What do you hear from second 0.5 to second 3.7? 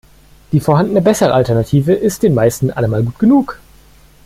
Die vorhandene bessere Alternative ist den meisten allemal gut genug.